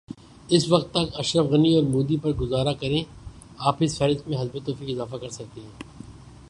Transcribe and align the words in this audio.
اس 0.49 0.63
وقت 0.71 0.89
تک 0.91 1.07
اشرف 1.13 1.45
غنی 1.45 1.73
اورمودی 1.75 2.17
پر 2.21 2.31
گزارا 2.31 2.73
کریں 2.73 3.03
آپ 3.59 3.75
اس 3.79 3.97
فہرست 3.97 4.27
میں 4.27 4.37
حسب 4.37 4.57
توفیق 4.65 4.89
اضافہ 4.89 5.15
کرسکتے 5.15 5.61
ہیں۔ 5.61 5.75